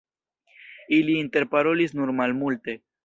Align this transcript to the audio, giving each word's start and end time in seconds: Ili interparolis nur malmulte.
Ili 0.99 1.17
interparolis 1.25 1.95
nur 2.01 2.15
malmulte. 2.23 2.77